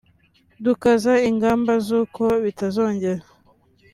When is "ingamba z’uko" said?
1.29-2.23